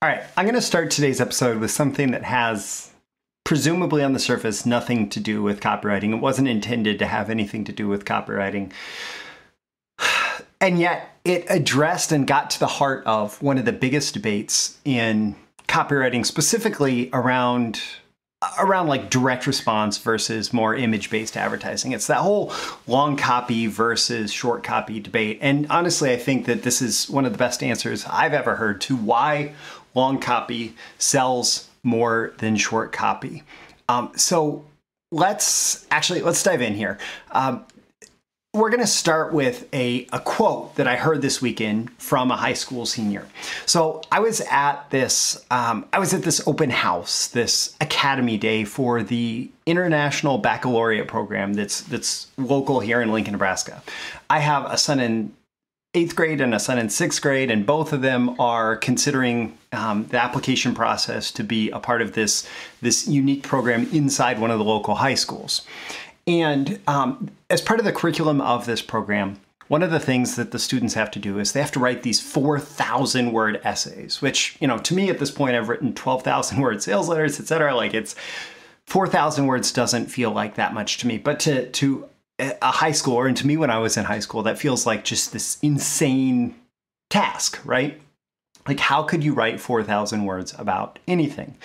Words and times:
All 0.00 0.08
right, 0.08 0.22
I'm 0.36 0.44
going 0.44 0.54
to 0.54 0.62
start 0.62 0.92
today's 0.92 1.20
episode 1.20 1.58
with 1.58 1.72
something 1.72 2.12
that 2.12 2.22
has 2.22 2.92
presumably 3.44 4.04
on 4.04 4.12
the 4.12 4.20
surface 4.20 4.64
nothing 4.64 5.08
to 5.08 5.18
do 5.18 5.42
with 5.42 5.58
copywriting. 5.58 6.12
It 6.12 6.20
wasn't 6.20 6.46
intended 6.46 7.00
to 7.00 7.06
have 7.06 7.28
anything 7.28 7.64
to 7.64 7.72
do 7.72 7.88
with 7.88 8.04
copywriting. 8.04 8.72
And 10.60 10.80
yet 10.80 11.16
it 11.24 11.46
addressed 11.48 12.10
and 12.10 12.26
got 12.26 12.50
to 12.50 12.58
the 12.58 12.66
heart 12.66 13.06
of 13.06 13.40
one 13.40 13.58
of 13.58 13.64
the 13.64 13.72
biggest 13.72 14.14
debates 14.14 14.78
in 14.84 15.36
copywriting, 15.68 16.26
specifically 16.26 17.10
around 17.12 17.80
around 18.58 18.86
like 18.86 19.10
direct 19.10 19.46
response 19.46 19.98
versus 19.98 20.52
more 20.52 20.74
image 20.74 21.10
based 21.10 21.36
advertising. 21.36 21.92
It's 21.92 22.06
that 22.06 22.18
whole 22.18 22.52
long 22.86 23.16
copy 23.16 23.66
versus 23.66 24.32
short 24.32 24.62
copy 24.62 25.00
debate. 25.00 25.38
And 25.40 25.66
honestly, 25.70 26.12
I 26.12 26.16
think 26.16 26.46
that 26.46 26.62
this 26.62 26.80
is 26.80 27.10
one 27.10 27.24
of 27.24 27.32
the 27.32 27.38
best 27.38 27.62
answers 27.62 28.06
I've 28.06 28.32
ever 28.32 28.56
heard 28.56 28.80
to 28.82 28.96
why 28.96 29.54
long 29.94 30.20
copy 30.20 30.74
sells 30.98 31.68
more 31.82 32.32
than 32.38 32.56
short 32.56 32.92
copy. 32.92 33.42
Um, 33.88 34.12
so 34.14 34.64
let's 35.10 35.86
actually 35.90 36.22
let's 36.22 36.42
dive 36.42 36.62
in 36.62 36.74
here. 36.74 36.98
Um, 37.32 37.64
we're 38.54 38.70
going 38.70 38.80
to 38.80 38.86
start 38.86 39.32
with 39.32 39.68
a, 39.74 40.06
a 40.12 40.20
quote 40.20 40.74
that 40.76 40.88
I 40.88 40.96
heard 40.96 41.20
this 41.20 41.42
weekend 41.42 41.90
from 41.98 42.30
a 42.30 42.36
high 42.36 42.54
school 42.54 42.86
senior. 42.86 43.26
So 43.66 44.00
I 44.10 44.20
was 44.20 44.40
at 44.50 44.88
this 44.90 45.44
um, 45.50 45.86
I 45.92 45.98
was 45.98 46.14
at 46.14 46.22
this 46.22 46.46
open 46.46 46.70
house, 46.70 47.28
this 47.28 47.76
academy 47.80 48.38
day 48.38 48.64
for 48.64 49.02
the 49.02 49.50
International 49.66 50.38
Baccalaureate 50.38 51.08
program 51.08 51.52
that's 51.54 51.82
that's 51.82 52.28
local 52.38 52.80
here 52.80 53.02
in 53.02 53.12
Lincoln, 53.12 53.32
Nebraska. 53.32 53.82
I 54.30 54.38
have 54.38 54.64
a 54.70 54.78
son 54.78 54.98
in 54.98 55.34
eighth 55.94 56.16
grade 56.16 56.40
and 56.40 56.54
a 56.54 56.60
son 56.60 56.78
in 56.78 56.88
sixth 56.88 57.20
grade, 57.20 57.50
and 57.50 57.66
both 57.66 57.92
of 57.92 58.00
them 58.00 58.38
are 58.40 58.76
considering 58.76 59.56
um, 59.72 60.06
the 60.06 60.22
application 60.22 60.74
process 60.74 61.30
to 61.32 61.44
be 61.44 61.70
a 61.70 61.78
part 61.78 62.00
of 62.00 62.14
this 62.14 62.48
this 62.80 63.06
unique 63.06 63.42
program 63.42 63.86
inside 63.92 64.40
one 64.40 64.50
of 64.50 64.58
the 64.58 64.64
local 64.64 64.94
high 64.94 65.14
schools. 65.14 65.66
And 66.28 66.78
um, 66.86 67.30
as 67.48 67.62
part 67.62 67.80
of 67.80 67.86
the 67.86 67.92
curriculum 67.92 68.42
of 68.42 68.66
this 68.66 68.82
program, 68.82 69.40
one 69.68 69.82
of 69.82 69.90
the 69.90 69.98
things 69.98 70.36
that 70.36 70.50
the 70.50 70.58
students 70.58 70.92
have 70.94 71.10
to 71.12 71.18
do 71.18 71.38
is 71.38 71.52
they 71.52 71.60
have 71.60 71.72
to 71.72 71.80
write 71.80 72.02
these 72.02 72.20
4,000 72.20 73.32
word 73.32 73.60
essays, 73.64 74.20
which, 74.20 74.56
you 74.60 74.68
know, 74.68 74.76
to 74.78 74.94
me 74.94 75.08
at 75.08 75.18
this 75.18 75.30
point, 75.30 75.56
I've 75.56 75.70
written 75.70 75.94
12,000 75.94 76.60
word 76.60 76.82
sales 76.82 77.08
letters, 77.08 77.40
etc. 77.40 77.74
Like 77.74 77.94
it's 77.94 78.14
4,000 78.86 79.46
words 79.46 79.72
doesn't 79.72 80.06
feel 80.06 80.30
like 80.30 80.56
that 80.56 80.74
much 80.74 80.98
to 80.98 81.06
me, 81.06 81.16
but 81.16 81.40
to, 81.40 81.70
to 81.70 82.06
a 82.38 82.70
high 82.70 82.92
schooler, 82.92 83.26
and 83.26 83.36
to 83.38 83.46
me 83.46 83.56
when 83.56 83.70
I 83.70 83.78
was 83.78 83.96
in 83.96 84.04
high 84.04 84.20
school, 84.20 84.42
that 84.44 84.58
feels 84.58 84.86
like 84.86 85.04
just 85.04 85.32
this 85.32 85.58
insane 85.62 86.54
task, 87.08 87.58
right? 87.64 88.00
Like, 88.68 88.80
how 88.80 89.02
could 89.02 89.24
you 89.24 89.32
write 89.32 89.60
4,000 89.60 90.26
words 90.26 90.54
about 90.58 90.98
anything? 91.08 91.56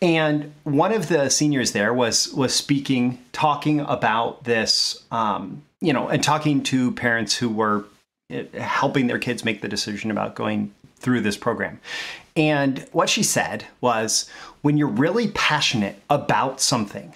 And 0.00 0.54
one 0.64 0.92
of 0.92 1.08
the 1.08 1.28
seniors 1.28 1.72
there 1.72 1.92
was 1.92 2.32
was 2.32 2.54
speaking, 2.54 3.22
talking 3.32 3.80
about 3.80 4.44
this, 4.44 5.04
um, 5.10 5.62
you 5.82 5.92
know, 5.92 6.08
and 6.08 6.24
talking 6.24 6.62
to 6.64 6.92
parents 6.92 7.36
who 7.36 7.50
were 7.50 7.84
eh, 8.30 8.44
helping 8.58 9.06
their 9.06 9.18
kids 9.18 9.44
make 9.44 9.60
the 9.60 9.68
decision 9.68 10.10
about 10.10 10.34
going 10.34 10.74
through 10.96 11.20
this 11.20 11.36
program. 11.36 11.78
And 12.34 12.86
what 12.92 13.10
she 13.10 13.22
said 13.22 13.66
was, 13.82 14.28
when 14.62 14.78
you're 14.78 14.88
really 14.88 15.28
passionate 15.28 16.00
about 16.08 16.60
something, 16.62 17.14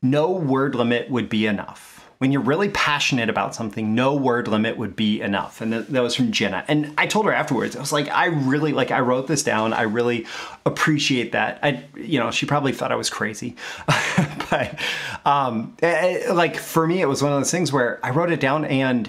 no 0.00 0.30
word 0.30 0.74
limit 0.74 1.10
would 1.10 1.28
be 1.28 1.46
enough 1.46 1.99
when 2.20 2.32
you're 2.32 2.42
really 2.42 2.68
passionate 2.68 3.30
about 3.30 3.54
something, 3.54 3.94
no 3.94 4.14
word 4.14 4.46
limit 4.46 4.76
would 4.76 4.94
be 4.94 5.22
enough. 5.22 5.62
And 5.62 5.72
that, 5.72 6.02
was 6.02 6.14
from 6.14 6.32
Jenna. 6.32 6.66
And 6.68 6.92
I 6.98 7.06
told 7.06 7.24
her 7.24 7.32
afterwards, 7.32 7.74
I 7.74 7.80
was 7.80 7.92
like, 7.92 8.08
I 8.08 8.26
really 8.26 8.74
like, 8.74 8.90
I 8.90 9.00
wrote 9.00 9.26
this 9.26 9.42
down. 9.42 9.72
I 9.72 9.82
really 9.82 10.26
appreciate 10.66 11.32
that. 11.32 11.60
I, 11.62 11.82
you 11.96 12.18
know, 12.18 12.30
she 12.30 12.44
probably 12.44 12.72
thought 12.72 12.92
I 12.92 12.96
was 12.96 13.08
crazy, 13.08 13.56
but 14.50 14.78
um, 15.24 15.74
it, 15.78 15.86
eh, 15.86 16.22
eh, 16.26 16.32
like 16.34 16.56
for 16.58 16.86
me, 16.86 17.00
it 17.00 17.06
was 17.06 17.22
one 17.22 17.32
of 17.32 17.40
those 17.40 17.50
things 17.50 17.72
where 17.72 17.98
I 18.02 18.10
wrote 18.10 18.30
it 18.30 18.38
down 18.38 18.66
and 18.66 19.08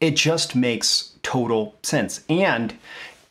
it 0.00 0.14
just 0.14 0.54
makes 0.54 1.18
total 1.24 1.74
sense. 1.82 2.22
And 2.28 2.78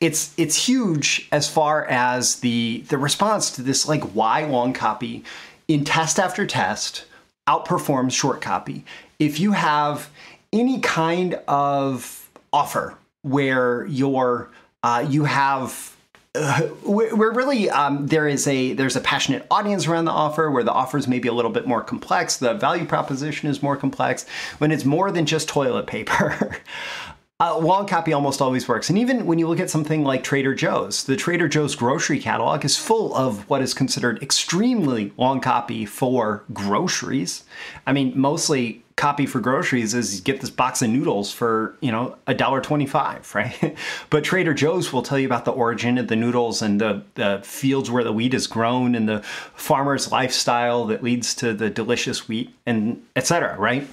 it's 0.01 0.33
it's 0.35 0.67
huge 0.67 1.29
as 1.31 1.49
far 1.49 1.85
as 1.85 2.41
the 2.41 2.83
the 2.89 2.97
response 2.97 3.51
to 3.51 3.61
this 3.61 3.87
like 3.87 4.03
why 4.11 4.43
long 4.43 4.73
copy 4.73 5.23
in 5.69 5.85
test 5.85 6.19
after 6.19 6.45
test 6.45 7.05
outperforms 7.49 8.11
short 8.11 8.41
copy. 8.41 8.85
If 9.17 9.39
you 9.39 9.53
have 9.53 10.09
any 10.53 10.79
kind 10.79 11.33
of 11.47 12.29
offer 12.53 12.95
where 13.23 13.85
you're 13.87 14.49
uh, 14.83 15.05
you 15.09 15.25
have 15.25 15.97
uh, 16.35 16.61
where 16.85 17.31
really 17.31 17.69
um, 17.71 18.05
there 18.07 18.27
is 18.27 18.47
a 18.47 18.73
there's 18.73 18.95
a 18.95 19.01
passionate 19.01 19.45
audience 19.49 19.87
around 19.87 20.05
the 20.05 20.11
offer 20.11 20.51
where 20.51 20.63
the 20.63 20.71
offer 20.71 20.97
is 20.97 21.07
maybe 21.07 21.27
a 21.27 21.33
little 21.33 21.51
bit 21.51 21.67
more 21.67 21.81
complex 21.81 22.37
the 22.37 22.53
value 22.53 22.85
proposition 22.85 23.49
is 23.49 23.63
more 23.63 23.75
complex 23.75 24.27
when 24.59 24.71
it's 24.71 24.85
more 24.85 25.11
than 25.11 25.25
just 25.25 25.49
toilet 25.49 25.87
paper 25.87 26.55
Uh, 27.41 27.57
long 27.57 27.87
copy 27.87 28.11
almost 28.11 28.41
always 28.41 28.67
works. 28.67 28.89
And 28.89 28.99
even 28.99 29.25
when 29.25 29.39
you 29.39 29.47
look 29.47 29.61
at 29.61 29.69
something 29.69 30.03
like 30.03 30.25
Trader 30.25 30.53
Joe's, 30.53 31.05
the 31.05 31.15
Trader 31.15 31.47
Joe's 31.47 31.73
grocery 31.73 32.19
catalog 32.19 32.65
is 32.65 32.75
full 32.75 33.15
of 33.15 33.49
what 33.49 33.61
is 33.61 33.73
considered 33.73 34.21
extremely 34.21 35.13
long 35.15 35.39
copy 35.39 35.85
for 35.85 36.43
groceries. 36.51 37.45
I 37.87 37.93
mean, 37.93 38.11
mostly 38.19 38.83
copy 38.97 39.25
for 39.25 39.39
groceries 39.39 39.93
is 39.93 40.19
get 40.19 40.41
this 40.41 40.49
box 40.49 40.81
of 40.81 40.89
noodles 40.89 41.31
for, 41.31 41.77
you 41.79 41.93
know, 41.93 42.17
a 42.27 42.33
dollar 42.33 42.59
twenty-five, 42.59 43.33
right? 43.33 43.77
but 44.09 44.25
Trader 44.25 44.53
Joe's 44.53 44.91
will 44.91 45.01
tell 45.01 45.17
you 45.17 45.25
about 45.25 45.45
the 45.45 45.51
origin 45.51 45.97
of 45.97 46.09
the 46.09 46.17
noodles 46.17 46.61
and 46.61 46.81
the, 46.81 47.03
the 47.15 47.39
fields 47.45 47.89
where 47.89 48.03
the 48.03 48.11
wheat 48.11 48.33
is 48.33 48.47
grown 48.47 48.95
and 48.95 49.07
the 49.07 49.21
farmer's 49.55 50.11
lifestyle 50.11 50.87
that 50.87 51.01
leads 51.01 51.33
to 51.35 51.53
the 51.53 51.69
delicious 51.69 52.27
wheat 52.27 52.53
and 52.65 53.01
etc. 53.15 53.57
right? 53.57 53.87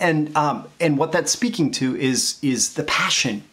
And 0.00 0.36
um, 0.36 0.68
and 0.80 0.98
what 0.98 1.12
that's 1.12 1.32
speaking 1.32 1.70
to 1.72 1.96
is 1.96 2.38
is 2.42 2.74
the 2.74 2.84
passion 2.84 3.44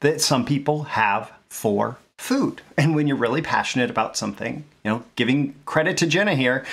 that 0.00 0.20
some 0.20 0.44
people 0.44 0.84
have 0.84 1.32
for 1.48 1.98
food. 2.18 2.62
And 2.76 2.94
when 2.94 3.06
you're 3.06 3.16
really 3.16 3.42
passionate 3.42 3.90
about 3.90 4.16
something, 4.16 4.64
you 4.84 4.90
know, 4.90 5.04
giving 5.16 5.54
credit 5.64 5.96
to 5.98 6.06
Jenna 6.06 6.34
here, 6.34 6.64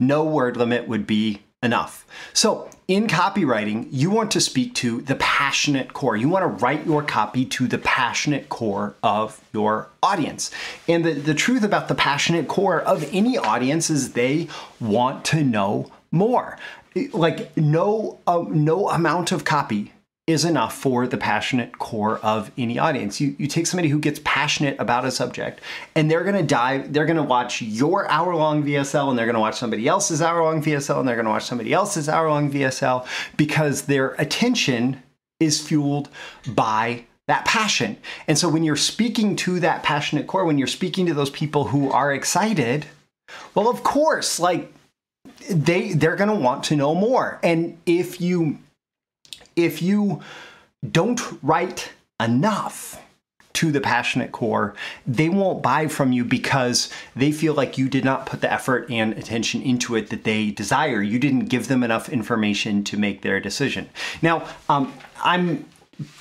no 0.00 0.24
word 0.24 0.56
limit 0.56 0.88
would 0.88 1.06
be 1.06 1.40
enough. 1.62 2.06
So, 2.32 2.68
in 2.86 3.06
copywriting, 3.06 3.88
you 3.90 4.10
want 4.10 4.30
to 4.32 4.40
speak 4.40 4.74
to 4.74 5.00
the 5.00 5.14
passionate 5.14 5.94
core. 5.94 6.16
You 6.16 6.28
want 6.28 6.42
to 6.42 6.64
write 6.64 6.84
your 6.84 7.02
copy 7.02 7.46
to 7.46 7.66
the 7.66 7.78
passionate 7.78 8.50
core 8.50 8.94
of 9.02 9.42
your 9.54 9.88
audience. 10.02 10.50
And 10.86 11.02
the, 11.02 11.14
the 11.14 11.32
truth 11.32 11.62
about 11.62 11.88
the 11.88 11.94
passionate 11.94 12.46
core 12.46 12.82
of 12.82 13.08
any 13.14 13.38
audience 13.38 13.88
is 13.88 14.12
they 14.12 14.48
want 14.80 15.24
to 15.26 15.42
know 15.42 15.90
more 16.10 16.58
like 17.12 17.56
no 17.56 18.18
uh, 18.26 18.44
no 18.48 18.88
amount 18.88 19.32
of 19.32 19.44
copy 19.44 19.92
is 20.26 20.44
enough 20.44 20.74
for 20.74 21.06
the 21.06 21.18
passionate 21.18 21.78
core 21.78 22.18
of 22.18 22.50
any 22.56 22.78
audience. 22.78 23.20
You 23.20 23.36
you 23.38 23.46
take 23.46 23.66
somebody 23.66 23.88
who 23.88 23.98
gets 23.98 24.20
passionate 24.24 24.76
about 24.78 25.04
a 25.04 25.10
subject 25.10 25.60
and 25.94 26.10
they're 26.10 26.24
to 26.24 26.42
dive 26.42 26.92
they're 26.92 27.06
to 27.06 27.22
watch 27.22 27.60
your 27.60 28.08
hour-long 28.08 28.62
VSL 28.64 29.10
and 29.10 29.18
they're 29.18 29.30
to 29.30 29.40
watch 29.40 29.58
somebody 29.58 29.86
else's 29.86 30.22
hour-long 30.22 30.62
VSL 30.62 31.00
and 31.00 31.08
they're 31.08 31.16
to 31.22 31.30
watch 31.30 31.44
somebody 31.44 31.72
else's 31.72 32.08
hour-long 32.08 32.50
VSL 32.50 33.06
because 33.36 33.82
their 33.82 34.12
attention 34.12 35.02
is 35.40 35.60
fueled 35.60 36.08
by 36.46 37.04
that 37.26 37.44
passion. 37.44 37.96
And 38.28 38.38
so 38.38 38.48
when 38.48 38.64
you're 38.64 38.76
speaking 38.76 39.34
to 39.36 39.60
that 39.60 39.82
passionate 39.82 40.26
core, 40.26 40.44
when 40.44 40.58
you're 40.58 40.66
speaking 40.66 41.06
to 41.06 41.14
those 41.14 41.30
people 41.30 41.64
who 41.64 41.90
are 41.90 42.12
excited, 42.12 42.86
well 43.54 43.68
of 43.68 43.82
course, 43.82 44.38
like 44.38 44.72
they 45.50 45.92
they're 45.92 46.16
going 46.16 46.30
to 46.30 46.34
want 46.34 46.64
to 46.64 46.76
know 46.76 46.94
more. 46.94 47.38
And 47.42 47.78
if 47.86 48.20
you 48.20 48.58
if 49.56 49.82
you 49.82 50.20
don't 50.90 51.20
write 51.42 51.92
enough 52.20 53.00
to 53.54 53.70
the 53.70 53.80
passionate 53.80 54.32
core, 54.32 54.74
they 55.06 55.28
won't 55.28 55.62
buy 55.62 55.86
from 55.86 56.12
you 56.12 56.24
because 56.24 56.90
they 57.14 57.30
feel 57.30 57.54
like 57.54 57.78
you 57.78 57.88
did 57.88 58.04
not 58.04 58.26
put 58.26 58.40
the 58.40 58.52
effort 58.52 58.90
and 58.90 59.12
attention 59.12 59.62
into 59.62 59.94
it 59.94 60.10
that 60.10 60.24
they 60.24 60.50
desire. 60.50 61.00
You 61.00 61.20
didn't 61.20 61.46
give 61.46 61.68
them 61.68 61.84
enough 61.84 62.08
information 62.08 62.82
to 62.84 62.96
make 62.96 63.22
their 63.22 63.38
decision. 63.38 63.88
Now, 64.22 64.48
um, 64.68 64.92
I'm 65.22 65.66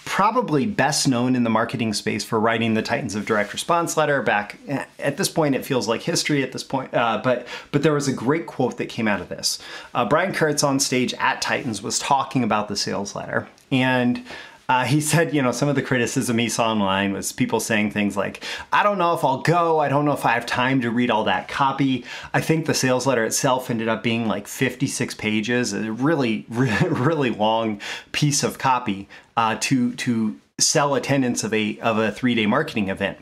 probably 0.06 0.66
best 0.66 1.08
known 1.08 1.36
in 1.36 1.44
the 1.44 1.50
marketing 1.50 1.94
space 1.94 2.24
for 2.24 2.40
writing 2.40 2.74
the 2.74 2.82
Titans 2.82 3.16
of 3.16 3.26
Direct 3.26 3.54
Response 3.54 3.98
letter. 3.98 4.22
Back 4.22 4.60
at 5.00 5.18
this 5.18 5.30
point, 5.30 5.56
it 5.56 5.66
feels 5.66 5.88
like 5.88 6.02
history 6.02 6.44
at 6.44 6.52
this 6.52 6.64
point, 6.64 6.94
uh, 6.94 7.22
but 7.24 7.48
but 7.72 7.84
there 7.84 7.94
was 7.94 8.08
a 8.08 8.14
great 8.14 8.46
quote 8.46 8.78
that 8.78 8.90
came 8.90 9.08
out 9.08 9.22
of 9.22 9.30
this. 9.30 9.60
Uh, 9.94 10.06
Brian 10.06 10.34
Kurtz 10.34 10.64
on 10.64 10.80
stage 10.80 11.14
at 11.16 11.42
Titans 11.42 11.82
was 11.82 12.00
talking 12.00 12.44
about 12.44 12.68
the 12.68 12.76
sales 12.76 13.16
letter, 13.16 13.48
and 13.72 14.24
uh, 14.74 14.86
he 14.86 15.00
said, 15.00 15.36
you 15.36 15.42
know, 15.42 15.52
some 15.52 15.70
of 15.70 15.76
the 15.76 15.84
criticism 15.84 16.40
he 16.40 16.50
saw 16.50 16.72
online 16.72 17.14
was 17.14 17.32
people 17.32 17.60
saying 17.60 17.92
things 17.92 18.18
like, 18.18 18.44
I 18.72 18.82
don't 18.82 18.98
know 18.98 19.14
if 19.14 19.24
I'll 19.24 19.42
go. 19.42 19.80
I 19.80 19.88
don't 19.88 20.04
know 20.04 20.14
if 20.14 20.26
I 20.26 20.32
have 20.32 20.48
time 20.48 20.82
to 20.82 20.90
read 20.90 21.12
all 21.12 21.26
that 21.26 21.48
copy. 21.48 22.04
I 22.34 22.42
think 22.42 22.66
the 22.66 22.74
sales 22.74 23.06
letter 23.06 23.24
itself 23.24 23.70
ended 23.70 23.88
up 23.88 24.02
being 24.02 24.28
like 24.28 24.48
56 24.48 25.14
pages, 25.14 25.74
a 25.74 25.92
really, 25.92 26.46
really 26.50 27.30
long 27.30 27.80
piece 28.14 28.42
of 28.42 28.58
copy 28.58 29.08
uh, 29.38 29.58
to, 29.62 29.94
to 29.94 30.40
sell 30.58 30.96
attendance 30.96 31.44
of 31.44 31.54
a, 31.54 31.80
of 31.80 32.00
a 32.00 32.12
three 32.12 32.34
day 32.34 32.48
marketing 32.48 32.90
event. 32.90 33.20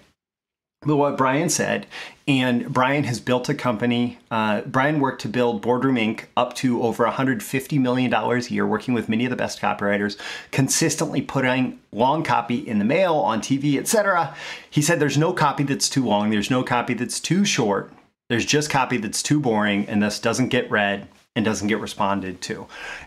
What 0.83 1.15
Brian 1.15 1.49
said. 1.49 1.85
And 2.27 2.71
Brian 2.73 3.03
has 3.03 3.19
built 3.19 3.49
a 3.49 3.53
company. 3.53 4.17
Uh, 4.31 4.61
Brian 4.61 4.99
worked 4.99 5.21
to 5.21 5.27
build 5.27 5.61
Boardroom 5.61 5.95
Inc. 5.95 6.25
up 6.35 6.55
to 6.55 6.81
over 6.81 7.05
$150 7.05 7.79
million 7.79 8.11
a 8.13 8.39
year, 8.39 8.65
working 8.65 8.93
with 8.93 9.07
many 9.07 9.25
of 9.25 9.29
the 9.29 9.35
best 9.35 9.59
copywriters, 9.59 10.17
consistently 10.51 11.21
putting 11.21 11.79
long 11.91 12.23
copy 12.23 12.55
in 12.67 12.79
the 12.79 12.85
mail, 12.85 13.15
on 13.15 13.41
TV, 13.41 13.77
etc. 13.77 14.35
He 14.69 14.81
said 14.81 14.99
there's 14.99 15.17
no 15.17 15.33
copy 15.33 15.63
that's 15.63 15.89
too 15.89 16.05
long, 16.05 16.31
there's 16.31 16.49
no 16.49 16.63
copy 16.63 16.93
that's 16.93 17.19
too 17.19 17.45
short, 17.45 17.91
there's 18.29 18.45
just 18.45 18.69
copy 18.69 18.97
that's 18.97 19.21
too 19.21 19.39
boring 19.39 19.85
and 19.87 20.01
thus 20.01 20.19
doesn't 20.19 20.49
get 20.49 20.71
read 20.71 21.07
and 21.35 21.45
doesn't 21.45 21.67
get 21.67 21.79
responded 21.79 22.41
to. 22.41 22.65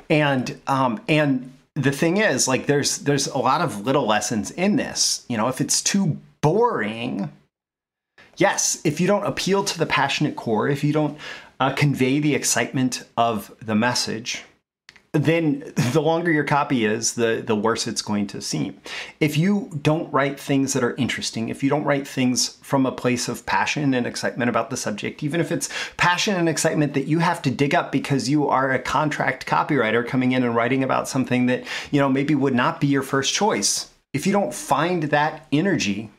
And 0.09 0.61
um, 0.67 1.01
and 1.09 1.53
the 1.75 1.93
thing 1.93 2.19
is, 2.19 2.47
like, 2.47 2.67
there's 2.67 2.99
there's 2.99 3.27
a 3.27 3.39
lot 3.39 3.61
of 3.61 3.85
little 3.85 4.07
lessons 4.07 4.51
in 4.53 4.77
this. 4.77 5.25
You 5.29 5.37
know, 5.37 5.49
if 5.49 5.61
it's 5.61 5.83
too 5.83 6.19
boring, 6.41 7.31
yes, 8.37 8.81
if 8.85 9.01
you 9.01 9.07
don't 9.07 9.27
appeal 9.27 9.65
to 9.65 9.79
the 9.79 9.87
passionate 9.87 10.37
core, 10.37 10.69
if 10.69 10.85
you 10.85 10.93
don't 10.93 11.19
uh, 11.61 11.73
convey 11.73 12.21
the 12.21 12.35
excitement 12.35 13.05
of 13.17 13.55
the 13.61 13.75
message, 13.75 14.45
then 15.15 15.73
the 15.93 16.03
longer 16.03 16.33
your 16.33 16.45
copy 16.45 16.85
is, 16.85 17.15
the, 17.15 17.43
the 17.47 17.55
worse 17.55 17.87
it's 17.87 18.03
going 18.03 18.27
to 18.27 18.41
seem. 18.41 18.81
If 19.21 19.39
you 19.39 19.71
don't 19.81 20.13
write 20.13 20.41
things 20.41 20.73
that 20.73 20.83
are 20.83 20.97
interesting, 20.97 21.49
if 21.49 21.63
you 21.63 21.71
don't 21.71 21.85
write 21.85 22.07
things 22.07 22.59
from 22.63 22.85
a 22.85 22.93
place 22.93 23.29
of 23.29 23.47
passion 23.47 23.95
and 23.95 24.09
excitement 24.09 24.49
about 24.49 24.71
the 24.71 24.77
subject, 24.77 25.23
even 25.23 25.41
if 25.41 25.53
it's 25.53 25.69
passion 25.97 26.35
and 26.35 26.49
excitement 26.49 26.95
that 26.95 27.07
you 27.07 27.21
have 27.21 27.41
to 27.43 27.51
dig 27.51 27.77
up 27.77 27.93
because 27.93 28.29
you 28.29 28.49
are 28.49 28.73
a 28.73 28.79
contract 28.81 29.47
copywriter 29.47 30.05
coming 30.07 30.33
in 30.33 30.43
and 30.43 30.57
writing 30.57 30.83
about 30.83 31.09
something 31.09 31.47
that, 31.47 31.65
you 31.93 32.01
know, 32.01 32.09
maybe 32.09 32.35
would 32.35 32.55
not 32.55 32.81
be 32.81 32.89
your 32.89 33.03
first 33.03 33.33
choice. 33.33 33.91
If 34.13 34.27
you 34.27 34.33
don't 34.33 34.55
find 34.55 35.05
that 35.05 35.47
energy 35.53 36.11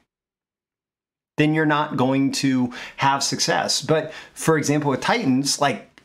then 1.38 1.54
you're 1.54 1.66
not 1.66 1.98
going 1.98 2.32
to 2.32 2.74
have 2.98 3.24
success. 3.24 3.82
But 3.82 4.14
for 4.34 4.58
example, 4.58 4.92
with 4.92 5.02
Titans, 5.02 5.60
like 5.60 6.02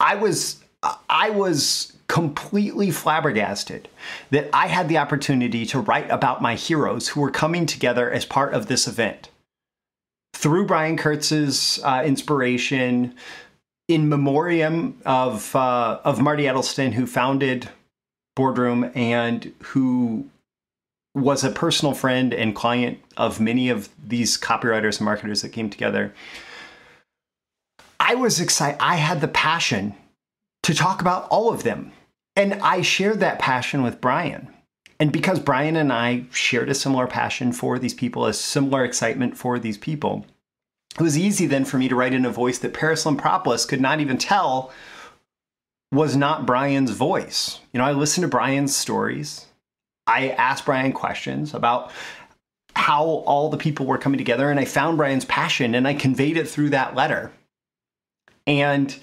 I 0.00 0.14
was 0.14 0.62
I 1.08 1.30
was 1.30 1.92
completely 2.08 2.90
flabbergasted 2.90 3.88
that 4.30 4.50
I 4.52 4.66
had 4.66 4.88
the 4.88 4.98
opportunity 4.98 5.64
to 5.66 5.80
write 5.80 6.10
about 6.10 6.42
my 6.42 6.54
heroes 6.54 7.08
who 7.08 7.20
were 7.20 7.30
coming 7.30 7.66
together 7.66 8.10
as 8.10 8.24
part 8.24 8.52
of 8.52 8.66
this 8.66 8.86
event. 8.86 9.30
Through 10.34 10.66
Brian 10.66 10.96
Kurtz's 10.96 11.80
uh, 11.82 12.02
inspiration, 12.04 13.14
in 13.88 14.08
memoriam 14.08 14.98
of 15.04 15.54
uh, 15.54 16.00
of 16.04 16.20
Marty 16.20 16.44
Edelston, 16.44 16.92
who 16.92 17.06
founded 17.06 17.68
Boardroom 18.36 18.90
and 18.94 19.52
who 19.62 20.28
was 21.14 21.44
a 21.44 21.50
personal 21.50 21.94
friend 21.94 22.34
and 22.34 22.54
client 22.54 22.98
of 23.16 23.40
many 23.40 23.68
of 23.68 23.88
these 24.04 24.36
copywriters 24.36 24.98
and 24.98 25.04
marketers 25.04 25.42
that 25.42 25.50
came 25.50 25.70
together. 25.70 26.12
I 28.00 28.16
was 28.16 28.40
excited. 28.40 28.78
I 28.80 28.96
had 28.96 29.20
the 29.20 29.28
passion 29.28 29.94
to 30.64 30.74
talk 30.74 31.00
about 31.00 31.28
all 31.28 31.52
of 31.52 31.62
them. 31.62 31.92
And 32.36 32.54
I 32.54 32.82
shared 32.82 33.20
that 33.20 33.38
passion 33.38 33.82
with 33.82 34.00
Brian. 34.00 34.48
And 34.98 35.12
because 35.12 35.38
Brian 35.38 35.76
and 35.76 35.92
I 35.92 36.24
shared 36.32 36.68
a 36.68 36.74
similar 36.74 37.06
passion 37.06 37.52
for 37.52 37.78
these 37.78 37.94
people, 37.94 38.26
a 38.26 38.32
similar 38.32 38.84
excitement 38.84 39.36
for 39.36 39.58
these 39.58 39.78
people, 39.78 40.26
it 40.98 41.02
was 41.02 41.18
easy 41.18 41.46
then 41.46 41.64
for 41.64 41.78
me 41.78 41.88
to 41.88 41.96
write 41.96 42.14
in 42.14 42.24
a 42.24 42.30
voice 42.30 42.58
that 42.58 42.74
Parris 42.74 43.04
Lampropoulos 43.04 43.68
could 43.68 43.80
not 43.80 44.00
even 44.00 44.18
tell 44.18 44.72
was 45.92 46.16
not 46.16 46.46
Brian's 46.46 46.90
voice. 46.90 47.60
You 47.72 47.78
know, 47.78 47.84
I 47.84 47.92
listened 47.92 48.22
to 48.22 48.28
Brian's 48.28 48.74
stories. 48.74 49.46
I 50.06 50.30
asked 50.30 50.66
Brian 50.66 50.92
questions 50.92 51.54
about 51.54 51.90
how 52.76 53.04
all 53.04 53.48
the 53.48 53.56
people 53.56 53.86
were 53.86 53.98
coming 53.98 54.18
together, 54.18 54.50
and 54.50 54.58
I 54.60 54.64
found 54.64 54.96
Brian's 54.96 55.24
passion 55.24 55.74
and 55.74 55.86
I 55.86 55.94
conveyed 55.94 56.36
it 56.36 56.48
through 56.48 56.70
that 56.70 56.94
letter. 56.94 57.32
And 58.46 58.94